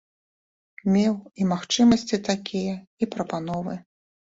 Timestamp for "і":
1.43-1.47, 3.03-3.11